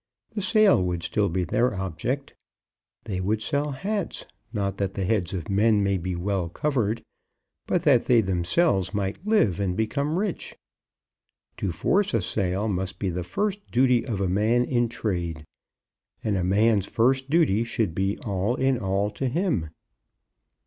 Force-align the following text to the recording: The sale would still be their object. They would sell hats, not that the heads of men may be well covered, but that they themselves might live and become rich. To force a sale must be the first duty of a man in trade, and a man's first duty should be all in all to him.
The 0.31 0.41
sale 0.41 0.81
would 0.81 1.03
still 1.03 1.29
be 1.29 1.43
their 1.43 1.75
object. 1.75 2.33
They 3.03 3.21
would 3.21 3.39
sell 3.39 3.69
hats, 3.69 4.25
not 4.51 4.77
that 4.77 4.95
the 4.95 5.05
heads 5.05 5.31
of 5.31 5.47
men 5.47 5.83
may 5.83 5.99
be 5.99 6.15
well 6.15 6.49
covered, 6.49 7.03
but 7.67 7.83
that 7.83 8.05
they 8.07 8.21
themselves 8.21 8.95
might 8.95 9.23
live 9.27 9.59
and 9.59 9.77
become 9.77 10.17
rich. 10.17 10.57
To 11.57 11.71
force 11.71 12.15
a 12.15 12.21
sale 12.23 12.67
must 12.67 12.97
be 12.97 13.11
the 13.11 13.23
first 13.23 13.59
duty 13.69 14.03
of 14.03 14.19
a 14.21 14.27
man 14.27 14.65
in 14.65 14.89
trade, 14.89 15.45
and 16.23 16.35
a 16.35 16.43
man's 16.43 16.87
first 16.87 17.29
duty 17.29 17.63
should 17.63 17.93
be 17.93 18.17
all 18.25 18.55
in 18.55 18.79
all 18.79 19.11
to 19.11 19.27
him. 19.27 19.69